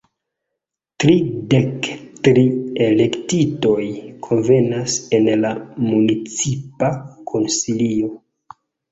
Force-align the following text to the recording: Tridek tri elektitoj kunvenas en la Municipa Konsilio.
Tridek 1.01 1.89
tri 2.27 2.45
elektitoj 2.85 3.83
kunvenas 4.27 4.95
en 5.17 5.27
la 5.43 5.51
Municipa 5.91 6.89
Konsilio. 7.33 8.09